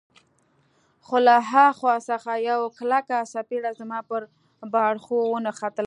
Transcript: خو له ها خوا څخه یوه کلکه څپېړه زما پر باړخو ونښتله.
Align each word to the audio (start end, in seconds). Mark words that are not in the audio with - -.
خو 1.05 1.15
له 1.27 1.35
ها 1.49 1.65
خوا 1.77 1.95
څخه 2.09 2.31
یوه 2.49 2.67
کلکه 2.77 3.17
څپېړه 3.31 3.71
زما 3.79 3.99
پر 4.09 4.21
باړخو 4.73 5.19
ونښتله. 5.31 5.79